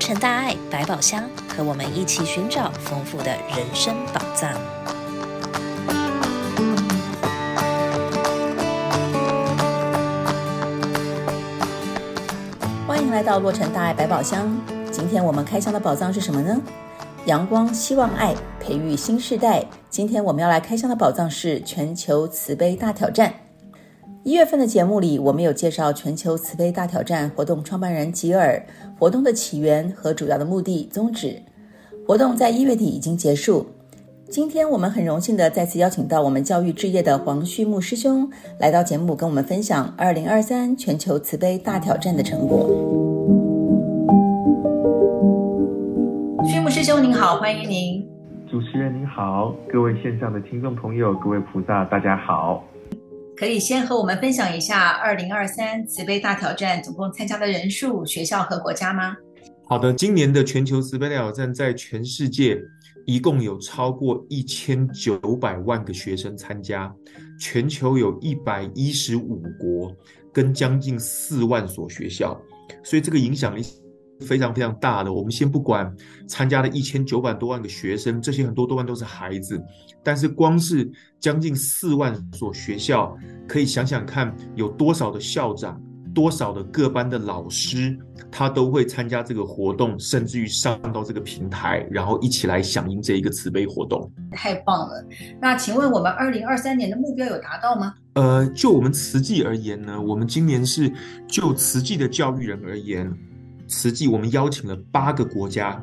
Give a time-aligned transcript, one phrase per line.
[0.00, 4.50] 成大爱百宝箱，和我们一起寻找丰富的人生宝藏。
[12.88, 14.50] 欢迎来到洛城大爱百宝箱。
[14.90, 16.58] 今天我们开箱的宝藏是什么呢？
[17.26, 19.62] 阳光、希望、爱，培育新世代。
[19.90, 23.34] 今天我们要来开箱的宝藏是全球慈悲大挑战。
[24.22, 28.62] 一月份的节目里，我们有介绍全球慈悲大挑战活动创办人吉尔、
[28.98, 31.40] 活动的起源和主要的目的宗旨。
[32.06, 33.66] 活动在一月底已经结束。
[34.28, 42.68] 今天我们很荣幸的再次邀请到我们教育置业的黄旭牧师兄来到节目，跟我们分享二零二三全球慈悲大挑战的成果。
[46.46, 48.06] 旭牧师兄您好，欢迎您。
[48.50, 52.62] 主持人您好，各位线上的听众朋友，各位菩萨，大家好。
[53.40, 59.16] 可以先和我们分享一下二零二三慈悲大挑战总共参加的人数、学校和国家吗？
[59.66, 62.60] 好的，今年的全球慈悲大挑战在全世界
[63.06, 66.94] 一共有超过一千九百万个学生参加，
[67.40, 69.90] 全球有一百一十五国
[70.34, 72.38] 跟将近四万所学校，
[72.84, 73.64] 所以这个影响力。
[74.20, 75.92] 非常非常大的，我们先不管
[76.28, 79.60] 参加了一千九百多万个学生，这些很多多半都是孩子，
[80.02, 83.16] 但是光是将近四万所学校，
[83.48, 85.80] 可以想想看有多少的校长，
[86.14, 87.96] 多少的各班的老师，
[88.30, 94.10] 他都会参加这个活动，甚至于上到这个平台，然后一起来响应这一个慈悲活动。
[94.32, 95.04] 太棒了！
[95.40, 97.94] 那请问我们二零二三年的目标有达到吗？
[98.14, 100.92] 呃，就我们慈济而言呢，我们今年是
[101.28, 103.10] 就慈济的教育人而言。
[103.70, 105.80] 慈济，我们邀请了八个国家，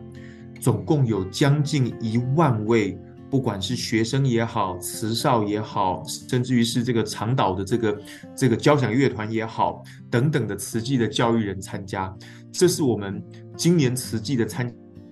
[0.59, 8.02] 总共有将近一万位，不管是学生也好，慈少也好，甚至于是这个长岛的这个
[8.35, 12.13] 这个交响乐团也好，等等的慈济的教育人参加。
[12.52, 13.23] 这是我们
[13.55, 14.69] 今年慈济的参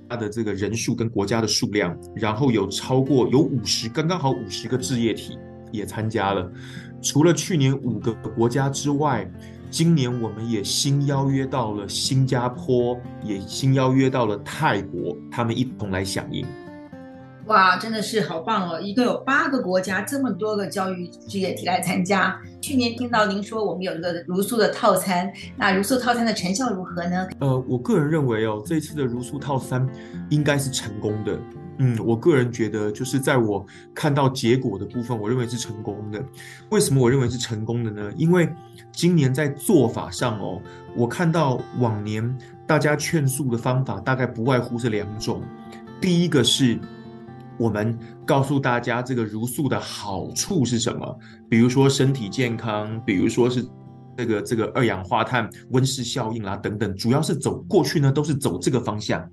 [0.10, 5.40] 加的这个人数跟国家的数量，然后有超过有五十，刚刚好五十个志业体
[5.72, 6.52] 也参加了。
[7.02, 9.30] 除了去年五个国家之外，
[9.70, 16.46] 今年我们也新邀约到了新加坡，也新邀约到了泰国，他们一同来响应。
[17.48, 18.82] 哇，真的是好棒哦！
[18.82, 22.36] 一共有八个国家，这么多个教育志业体来参加。
[22.60, 27.28] 去年听到您说我们有一个茹素的套餐，那茹素套餐的成效如何呢？
[27.40, 29.88] 呃，我个人认为哦，这次的茹素套餐
[30.32, 31.40] 应该是成功的。
[31.78, 36.24] 嗯，我个人觉得，就是在我看到结果的部分，我认为是成功的。
[36.70, 38.12] 为什么我认为是成功的呢？
[38.16, 38.50] 因为
[38.94, 40.62] 今年在做法上哦，
[40.96, 45.42] 我看到往年大家劝素的方法大概不外乎是两种。
[46.00, 46.80] 第一个是，
[47.58, 51.20] 我们告诉大家这个茹素的好处是什么，
[51.50, 53.66] 比如说身体健康，比如说是
[54.18, 59.30] 这个这个二氧化碳温室效应啦等等，主要是走过去呢都是走这个方向。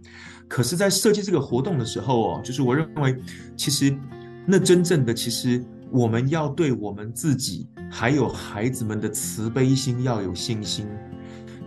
[0.52, 3.16] 可是，在设计这个活动的时候哦，就是我认为，
[3.56, 3.98] 其实
[4.46, 10.86] 那真正的，其实我们要对我们自己还有孩子们的慈悲心要有信心。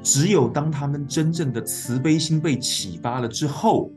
[0.03, 3.91] 只有当他们真正的慈悲心被启发了之后，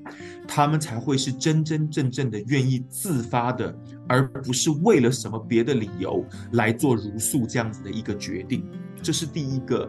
[0.47, 3.77] 他们才会是真真正正的愿意自发的，
[4.09, 8.65] 而不是为了什么别的理由来做茹素这样子的一个决定。
[9.03, 9.87] 这是第一个。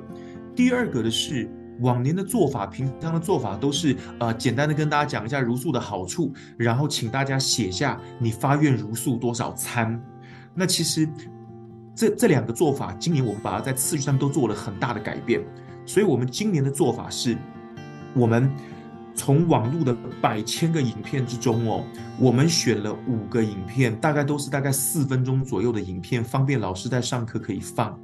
[0.54, 1.50] 第二个的是。
[1.80, 10.02] 往年的做法，平常的做法都是呃简单的跟大家讲一下茹素的好处，然后请大家写下你发愿茹素多少餐。
[10.54, 11.08] 那其实
[11.96, 15.42] 这这两个做法，今年我们把它在次序上都做了很大的改变。
[15.86, 17.36] 所以，我们今年的做法是，
[18.14, 18.52] 我们
[19.16, 21.84] 从网络的百千个影片之中哦，
[22.20, 28.00] 我们选了五个影片，大概都是大概四分钟左右的影片，方便老师在上课可以放。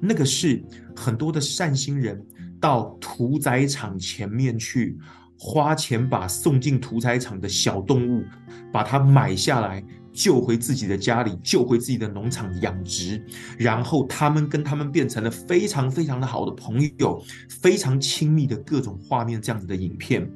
[0.00, 0.62] 那个是
[0.94, 2.22] 很多的善心人。
[2.64, 4.98] 到屠宰场前面去，
[5.38, 8.24] 花钱把送进屠宰场的小动物，
[8.72, 13.22] 把它买下来，救回自己的家里，救回自己的农场养殖，
[13.58, 17.22] 然后他们跟他们变成了非常非常的好的朋友，
[17.60, 20.26] 非常亲密的各种画面，这样子的影片。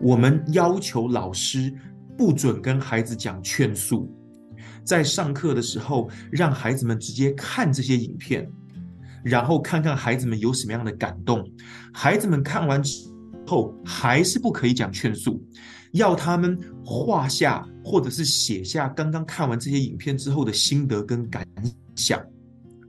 [0.00, 1.74] 我们要求老师
[2.16, 4.08] 不准跟孩子讲劝诉，
[4.84, 8.48] 在上课的时候，让孩子们直接看这些影片。
[9.26, 11.44] 然后看看孩子们有什么样的感动，
[11.92, 13.08] 孩子们看完之
[13.44, 15.44] 后还是不可以讲劝诉，
[15.90, 21.44] 要他们画下或者是写下刚刚看完这些影片之后的心得跟感
[21.96, 22.24] 想。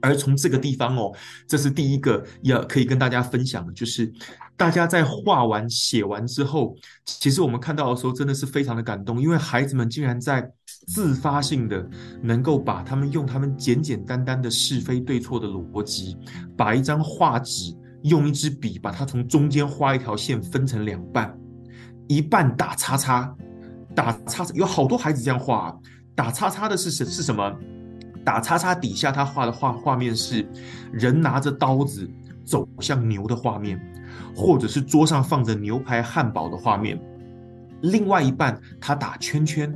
[0.00, 1.12] 而从这个地方哦，
[1.48, 4.08] 这是第一个要可以跟大家分享的，就是
[4.56, 10.48] 大家在画完写完之后，其实我们看到的时候真的是非常的感动，因为孩子们竟然在
[10.88, 11.86] 自发性的
[12.22, 16.16] 能够把他们用他们简简单单的是非对错的逻辑，
[16.56, 21.38] 把一张画纸用一支笔把它从中间画一条线分成两半，
[22.08, 23.30] 一半打叉叉，
[23.94, 25.76] 打叉叉，有好多孩子这样画，
[26.14, 27.54] 打叉叉的是什是什么？
[28.24, 30.46] 打叉叉底下他画的画画面是
[30.90, 32.10] 人拿着刀子
[32.46, 33.78] 走向牛的画面，
[34.34, 36.98] 或者是桌上放着牛排汉堡的画面。
[37.82, 39.72] 另外一半他打圈圈，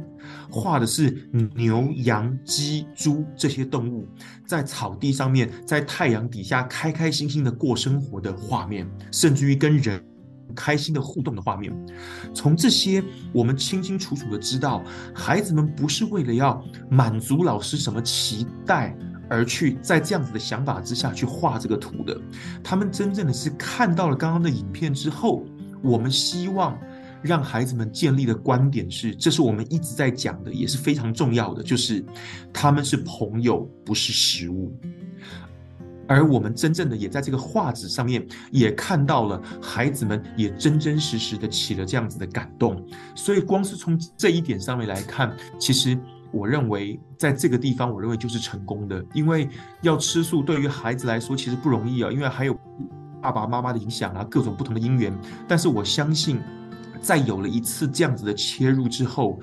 [0.50, 4.08] 画的是牛、羊、鸡、猪这些动物
[4.46, 10.04] 在草地上面，在太阳底下开开心心的过生活的画面，甚至于跟人
[10.54, 11.72] 开心的互动的画面。
[12.34, 13.02] 从这些，
[13.32, 14.82] 我们清清楚楚的知道，
[15.14, 18.96] 孩子们不是为了要满足老师什么期待
[19.30, 22.20] 而去在这样子的想法之下去画这个图的。
[22.64, 25.44] 他们真正的是看到了刚刚的影片之后，
[25.82, 26.76] 我们希望。
[27.22, 32.04] 让孩子们建立的观点是，这是我们一直在讲的，也是非常重要的，就是
[32.52, 34.76] 他们是朋友，不是食物。
[36.08, 42.84] 而我们真正的也在这个画纸上面也看到了，孩子们也真真实实的起了这样子的感动。
[43.14, 45.96] 所以，光是从这一点上面来看，其实
[46.32, 49.02] 我认为在这个地方，我认为就是成功的。
[49.14, 49.48] 因为
[49.80, 52.58] 要吃素对于孩子来说其实不容易啊，因为还有
[53.22, 55.16] 爸爸妈妈的影响啊，各种不同的因缘。
[55.48, 56.40] 但是我相信。
[57.02, 59.38] 在有了一次这样子的切入之后，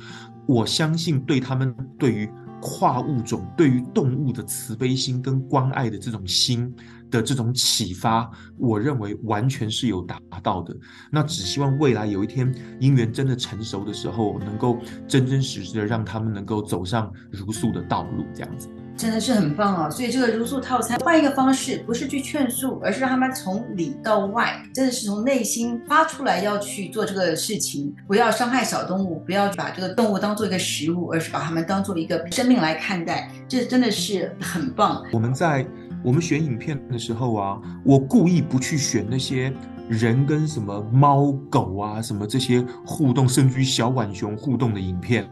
[0.47, 2.27] 我相信对他们对于
[2.61, 6.73] 跨物种、对于动物的慈悲心跟关爱的这种心
[7.11, 10.75] 的这种启发，我认为完全是有达到的。
[11.11, 14.77] 那只希望未来有一天因缘真的成熟的时候，能够
[15.07, 18.69] 真真实实的让他们能够走上如素的道路，这样子。
[18.99, 35.01] 真的是很棒哦，所以这个如素套餐换一个方式，不是去劝素，而是让他们从里到外，真的是从内心发出来要去做这个事情，不要伤害小动物，不要把这个动物当做一个食物，而是把它们当做一个生命来看待，这真的是很棒。
[35.13, 35.65] 我们在
[36.03, 39.53] 我们选影片的时候啊，我故意不去选那些
[39.89, 45.27] 人跟什么猫狗啊什么这些互动，甚至于小浣熊互动的影片。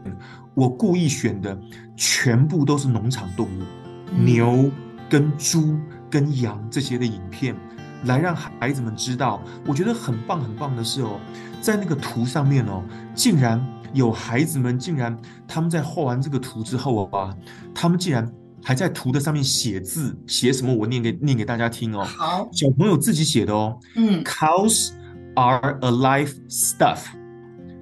[0.54, 1.56] 我故意选的
[1.96, 3.62] 全部都是农场动物，
[4.20, 4.68] 牛
[5.08, 5.78] 跟猪
[6.10, 7.54] 跟羊这些的影片，
[8.04, 9.40] 来让孩子们知道。
[9.64, 11.20] 我觉得很棒很棒的是哦，
[11.60, 12.82] 在那个图上面哦，
[13.14, 15.16] 竟然有孩子们竟然
[15.46, 17.32] 他们在画完这个图之后啊，
[17.72, 18.28] 他们竟然
[18.68, 20.74] 还在图的上面写字，写什么？
[20.74, 22.04] 我念给念给大家听哦。
[22.04, 23.80] 好，小朋友自己写的哦。
[23.96, 24.90] 嗯，Cows
[25.36, 26.98] are a live stuff,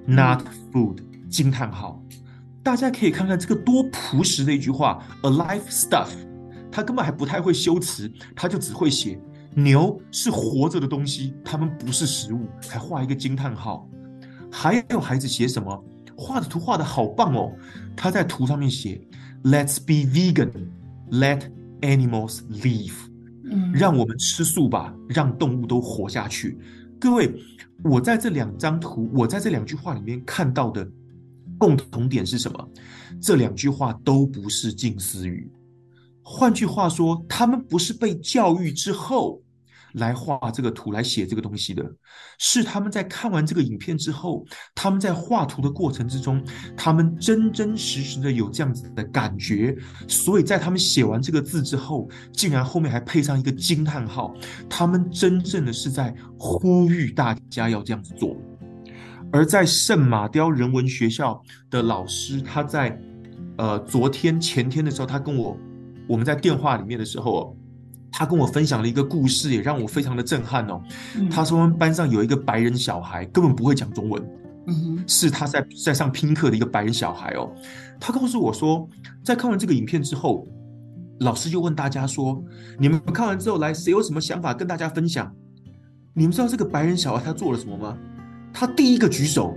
[0.05, 0.99] not food。
[1.29, 2.01] 惊叹号。
[2.63, 6.07] 大家可以看看这个多朴实的一句话，a live stuff，
[6.71, 9.19] 他根本还不太会修辞，他就只会写
[9.53, 13.85] 牛是活着的东西，他们不是食物，还画一个惊叹号。
[14.49, 15.83] 还有孩子写什么？
[16.15, 17.51] 画的图画的好棒哦，
[17.93, 19.01] 他在图上面写
[19.43, 21.41] ，Let's be vegan，let
[21.81, 22.93] animals live，
[23.45, 26.57] 嗯，让我们吃素吧，让动物都活下去。
[26.99, 27.33] 各位，
[27.83, 30.87] 我在这两张图，我在这两句话里面看到的。
[31.59, 32.69] 共同点是什么？
[33.19, 35.49] 这两句话都不是近似语。
[36.21, 39.41] 换句话说，他们不是被教育之后
[39.93, 41.83] 来画这个图、来写这个东西的，
[42.37, 44.45] 是他们在看完这个影片之后，
[44.75, 46.43] 他们在画图的过程之中，
[46.75, 49.75] 他们真真实实的有这样子的感觉。
[50.07, 54.33] 所以在他们写完这个字之后，竟然后面还配上一个惊叹号，
[54.69, 58.35] 他们真正的是在呼吁大家要这样子做。
[59.31, 62.97] 而在圣马雕人文学校的老师，他在
[63.57, 65.57] 呃昨天前天的时候，他跟我
[66.07, 67.53] 我们在电话里面的时候，
[68.11, 70.81] 他跟我分享了一个故事，也让我非常的震撼哦。
[71.15, 74.23] 嗯、他说，班上有一个白人小孩，根本不会讲中文，
[74.67, 77.51] 嗯，是他在在上拼课的一个白人小孩哦。
[77.99, 78.87] 他告诉我说，
[79.23, 80.47] 在看完这个影片之后，
[81.19, 82.43] 老师就问大家说
[82.79, 85.31] ：“你们看完之后来，谁有什么想法跟大家分享？
[86.13, 87.97] 你们知道这个白人小孩他做了什么吗？”
[88.53, 89.55] 他第一个举手，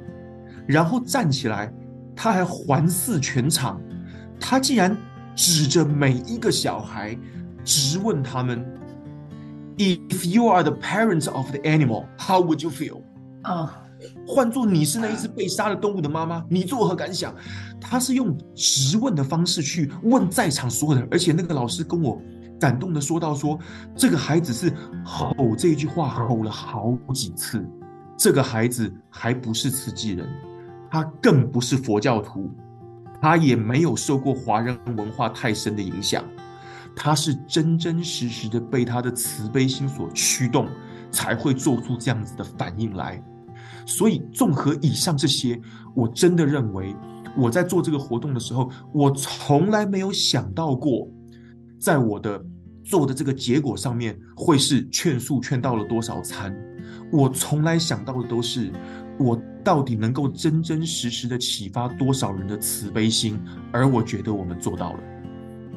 [0.66, 1.73] 然后站起来，
[2.14, 3.80] 他还环视全场，
[4.38, 4.95] 他竟然
[5.35, 7.16] 指着每一个小孩，
[7.64, 8.64] 质问他们
[9.76, 13.02] ：“If you are the parents of the animal, how would you feel？”
[13.43, 13.83] 啊，
[14.26, 17.35] 换作你是那一只被杀的动物的妈妈，你作何感想？
[17.81, 22.21] 他是用质问的方式去问在场所有人，而且那个老师跟我
[22.59, 23.59] 感动的说到说
[23.97, 24.73] ：“这个孩子是
[25.05, 27.67] 吼这一句话吼了好几次。”
[28.19, 30.29] 这个孩子还不是慈济人，
[30.90, 32.50] 他更不是佛教徒，
[33.19, 36.23] 他也没有受过华人文化太深的影响，
[36.95, 40.69] 他是真真实实的被他的慈悲心所驱动，
[41.11, 43.23] 才会做出这样子的反应来。
[43.87, 45.61] 所以，综合以上这些，
[45.95, 46.95] 我真的认为，
[47.37, 51.09] 我在做这个活动的时候，我从来没有想到过，
[51.79, 52.45] 在我的
[52.85, 56.55] 做的这个结果上面，会是劝素劝到了多少餐。
[57.11, 58.71] 我从来想到的都是，
[59.19, 63.41] 我到底能够真真实实的启发多少人的慈悲心？
[63.73, 65.01] 而我觉得我们做到了。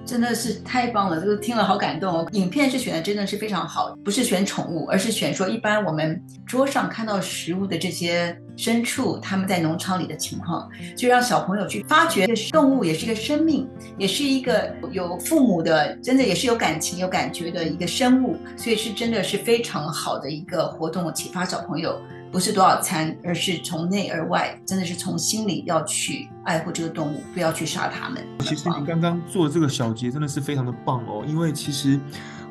[0.05, 2.27] 真的是太棒了，这个听了好感动哦。
[2.33, 13.67] 影片是选的真的是非常好，不是选宠物，而是选说一般我们桌上看到食物的这些牲畜，他们在农场里的情况，就让小朋友去发掘，动物也是一个生命，
[13.98, 22.01] 也是一个有父母的，真的也是有感情、有感觉的一个生物，所以是真的是非常好的一个活动，启发小朋友。
[22.33, 28.25] 不是多少餐，而是从内而外，真的是从心里要去爱护这个动物，不要去杀它们。
[28.39, 31.99] 其实你刚刚做的这个小结真的是非常的棒哦，因为其实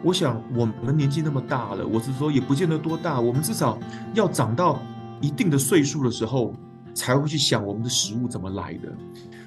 [0.05, 3.77] 我想我们年纪那么大了，我是说也不见得多大，我们至少
[4.15, 4.81] 要长到
[5.21, 6.55] 一定的岁数的时候，
[6.95, 8.89] 才会去想我们的食物怎么来的。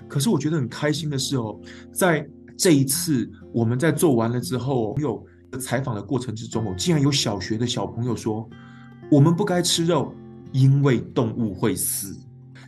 [0.06, 1.58] 可是我觉得很开心的是哦，
[1.94, 2.27] 在
[2.58, 5.25] 这一次我们在做完了之后，有
[5.62, 8.46] 采访的过程之中哦，竟然有小学的小朋友说，
[9.10, 10.13] 我们不该吃肉。
[10.52, 12.18] 因为动物会死，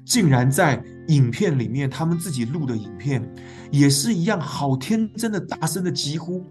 [0.06, 3.22] 竟然在影片里面，他们自己录的影片
[3.72, 6.46] 也是一样，好天真的大声的疾呼：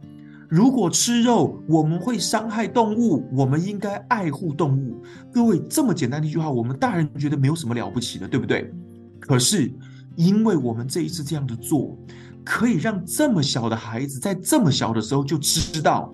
[0.49, 5.03] 如果吃肉，我们会伤害动物，我们应该爱护动物。
[5.33, 8.73] 各位，这么简单的一句话，我们大人觉得没有什么了不起的，对不对？
[9.21, 9.73] 可是，
[10.15, 11.99] 因为我们这一次这样的做，
[12.45, 16.13] 可以让这么小的孩子在这么小的时候就知道。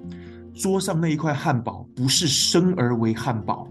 [0.55, 3.67] 桌上那一块汉堡不是生而为汉堡，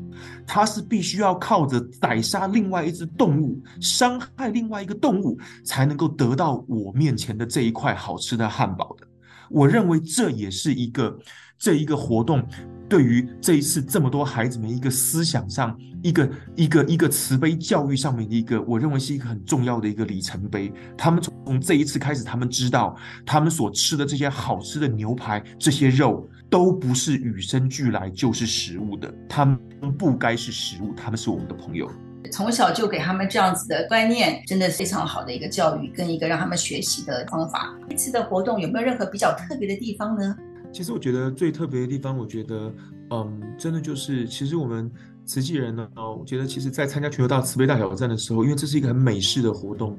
[0.46, 9.08] 他是必须要靠着宰杀另外一只动物，伤害另外一个动物，才能够得到我面前的这一块好吃的汉堡的。
[9.50, 11.18] 我认为这也是一个
[11.58, 12.42] 这一个活动，
[12.88, 20.72] 对于这一次这么多孩子们一个思想上一个一个一个慈悲教育上面的一个，我认为是一个很重要的一个里程碑。
[20.98, 26.26] 他们从这一次开始，他们知道他们所吃的这些好吃的牛排，这些肉。
[26.52, 29.58] 都不是与生俱来就是食物的，他们
[29.98, 31.90] 不该是食物，他们是我们的朋友。
[32.30, 37.74] 从小就给他们这样子的观念，真的非常好的一个教育，跟一个让他们学习的方法。
[37.90, 40.36] 这次的活动有没有任何比较特别的地方呢？
[40.74, 42.72] 其实我觉得最特别的地方，我觉得，
[43.12, 44.92] 嗯，真的就是，其实我们
[45.26, 49.98] 慈济人呢，我觉得其实在参加全球大慈悲大挑战的时候，因为这是一个很美式的活动，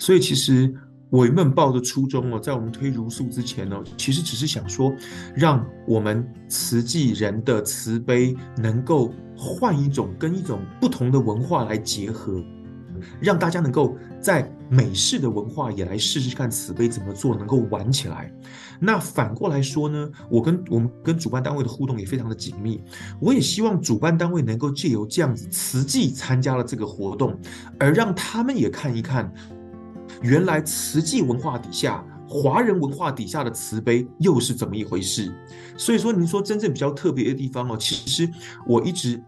[0.00, 0.74] 所以其实。
[0.74, 4.90] 我原本报的初衷哦，在我们推如素之前呢，其实只是想说，
[5.34, 12.42] 让我们慈济人的慈悲能够换一种跟一种不同的文化来结合，
[13.20, 18.32] 让大家能够在美式的文化也来试试看慈悲怎么做能够玩起来。
[18.80, 22.80] 那反过来说呢，我跟我们跟主办单位的互动也非常的紧密，
[23.20, 27.38] 我也希望主办单位能够借由这样子慈济参加了这个活动，
[27.78, 29.30] 而让他们也看一看。
[30.22, 35.32] 原来慈济文化底下，华人文化底下的慈悲又是怎么一回事？
[35.76, 38.30] 所以说，您说真正比较特别的地方哦，其实
[38.66, 39.20] 我一直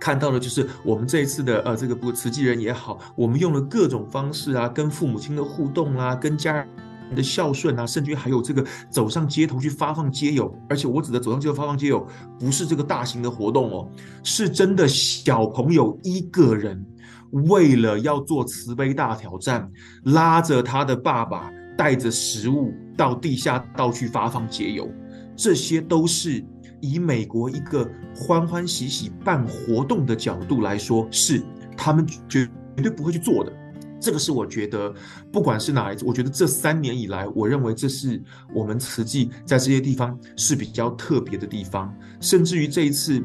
[0.00, 6.68] 看到的就是我们这一次的呃这个不慈济人也好，我们用了各种方式啊，跟父母亲的互动啊，跟家人
[7.14, 12.06] 的孝顺啊，甚至于还有这个走上街头去发放街友，而且我指的走上街头发放街友，
[12.38, 13.88] 不是这个大型的活动哦，
[14.22, 16.84] 是真的小朋友一个人。
[17.32, 19.70] 为了要做慈悲大挑战，
[20.04, 24.90] 拉着他的爸爸，带着食物到地下道去发放节油，
[25.34, 26.44] 这些都是
[26.80, 31.42] 以美国一个欢欢喜喜办活动的角度来说，是
[31.76, 33.52] 他们绝对不会去做的。
[33.98, 34.92] 这个是我觉得，
[35.32, 38.22] 不管是哪一次，我觉得这三年以来，我认为这是
[38.52, 43.24] 我们慈济在这些地方是比较特别的地方，甚至于这一次。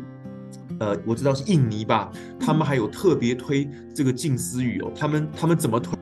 [0.80, 4.92] 呃，我知道是印尼吧，他们还有特别推这个近思语哦。
[4.96, 5.98] 他们他们怎么推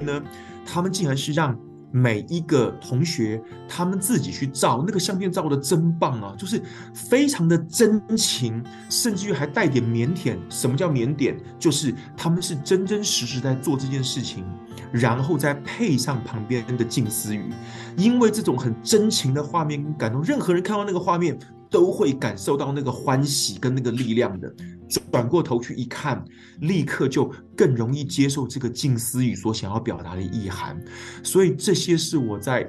[0.00, 0.22] 呢？
[0.64, 1.56] 他们竟然是让
[1.92, 6.34] 每一个同学他们自己去照那个相片，照的真棒啊！
[6.36, 6.60] 就是
[6.92, 10.36] 非常的真情，甚至于还带点腼腆。
[10.50, 11.36] 什么叫腼腆？
[11.58, 14.44] 就是他们是真真实实在做这件事情，
[14.90, 17.50] 然后再配上旁边的近思语，
[17.96, 21.38] 因为这种很真情的画面跟感动，任何人看到那个画面。
[21.76, 24.50] 都会感受到那个欢喜跟那个力量的，
[25.12, 26.24] 转过头去一看，
[26.60, 30.82] 立刻就更容易接受这个静思语所想要表达的意涵。
[31.22, 32.66] 所以这些是我在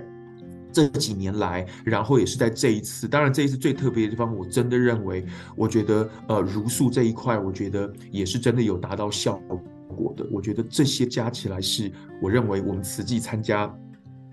[0.74, 9.42] 这几年来，然后也是在这一次，当然这一次最特别的地方，我真的认为，我觉得呃如素这一块，我觉得也是真的有达到效
[9.88, 10.28] 果的。
[10.34, 11.90] 我觉得这些加起来是
[12.22, 13.74] 我认为我们实际参加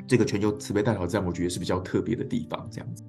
[0.04, 3.04] 这个全球慈悲大挑战，我觉得是比较特别的地方，这样子。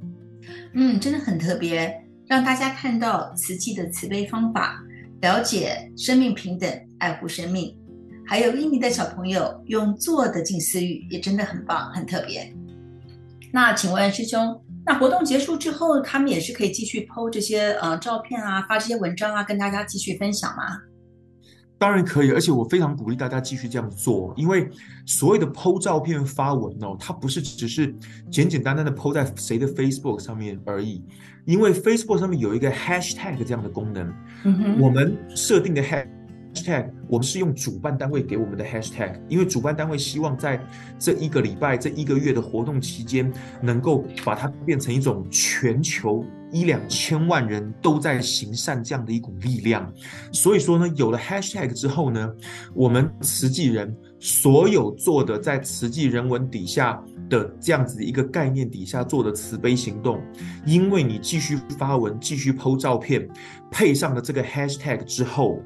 [0.74, 4.84] 嗯，真的很特别，让大家看到慈济的慈悲方法，
[5.22, 7.78] 了解生命平等，爱护生命，
[8.26, 12.54] 还有印尼的小朋友用做的近思语也真的很棒，很特别。
[13.52, 20.78] 那请问师兄，那活动结束之后，他们也是可以继续 PO 这些呃照片啊，发这些文章啊，跟大家继续分享吗？
[21.78, 24.70] 当然可以，而且我非常鼓励大家继续这样做，因为
[25.06, 27.94] 所谓的 PO 照片发文哦，它不是只是
[28.32, 31.04] 简简单单的 PO 在谁的 Facebook 上面而已，
[31.44, 34.14] 因为 Facebook 上面有一个 Hashtag 这样的功能，
[34.46, 36.08] 嗯，我们设定的 Hashtag，
[36.56, 40.60] #hashtag 我们是用主办单位给我们的 Hashtag，因为主办单位希望在
[40.98, 43.32] 这一个礼拜、这一个月的活动期间，
[43.62, 46.26] 能够把它变成一种全球。
[46.52, 49.92] 一两千万人都在行善这样的一股力量，
[50.32, 52.34] 所以说呢，有了 hashtag 之后呢，
[52.74, 60.22] 我们慈济人所有做的在慈济人文底下的这样子一个概念底下做的慈悲行动，
[60.66, 63.28] 因为你继续发文，继续 po 照片，
[63.70, 65.60] 配上了这个 hashtag 之后。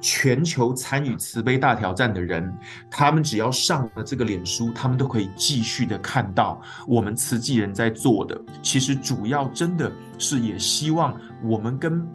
[0.00, 2.52] 全球参与慈悲大挑战的人，
[2.90, 8.40] 他们只要上了这个脸书，他们都可以继续的看到我们慈济人在做的。
[8.62, 12.06] 其实主要真的是也希望我们跟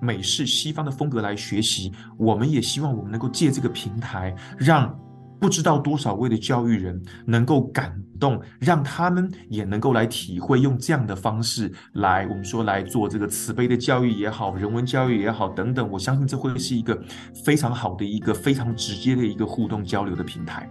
[0.00, 4.98] 美式西方的风格来学习，我们也希望我们能够借这个平台让。
[5.40, 15.90] 不知道多少位的教育人能够感动，让他们也能够来体会，用这样的方式来，我们说来做这个慈悲的教育也好，人文教育也好等等。
[15.90, 16.96] 我相信这会是一个
[17.44, 20.68] 非常好的一个非常直接的一个互动交流的平台。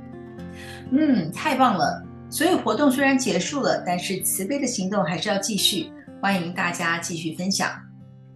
[0.91, 2.05] 嗯，太棒了！
[2.29, 5.91] 所以活动虽然结束了，但是慈悲的行动还是要继续。
[6.21, 7.69] 欢迎大家继续分享。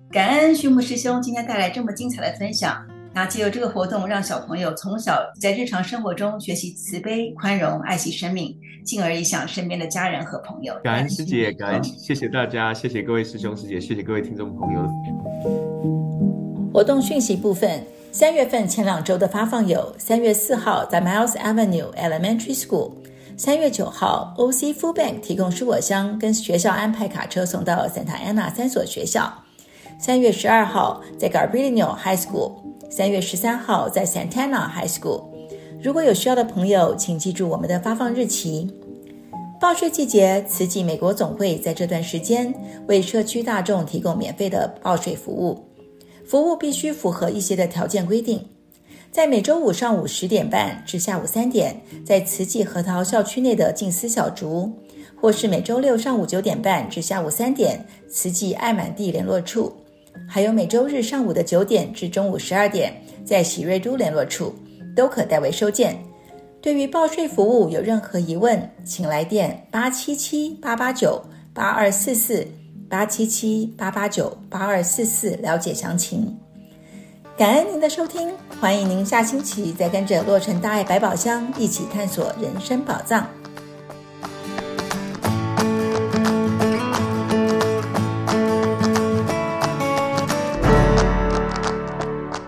[0.09, 2.83] 感恩虚木师兄今天带来这么精彩的分享。
[3.15, 10.73] 那借由这个活动，让小朋友从小在日常生活中学习慈悲、宽容、爱惜生命，进而影响身边的家人和朋友。
[10.83, 14.89] 感恩师姐，感恩，谢谢大家，谢谢各位师兄师姐，谢谢各位听众朋友。
[16.73, 22.93] 活动讯息部分：三月份前两周的发放有：三月四号在 Miles Avenue Elementary School，
[23.37, 29.42] 三月九号 OC Food Bank 提供蔬果箱，跟学校安排卡车送到 Santa Ana 三所学校。
[29.99, 32.53] 三月十二号在 Gabrielino High School。
[32.89, 35.23] 三月十三号在 Santana High School。
[35.81, 38.69] 如果有需要的朋友，请记住我们的发放日期。
[39.59, 42.53] 报税季节，慈济美国总会在这段时间
[42.87, 45.63] 为社区大众提供免费的报税服务，
[46.25, 48.45] 服务必须符合一些的条件规定。
[49.11, 54.71] 在每周五上午十点半至下午三点，在慈济核桃校区内的静思小竹，
[55.19, 59.71] 或是每周六上午九点半至下午三点，慈济爱满地联络处。
[60.27, 62.93] 还有每周日上午的九点至中午十二点，
[63.25, 64.53] 在喜瑞都联络处
[64.95, 65.97] 都可代为收件。
[66.61, 71.21] 对于报税服务有任何疑问，请来电八七七八八九
[71.53, 72.47] 八二四四
[72.89, 76.35] 八七七八八九八二四四了解详情。
[77.35, 78.31] 感恩您的收听，
[78.61, 83.27] 欢迎您下星期再跟着洛城大爱百宝箱一起探索人生宝藏。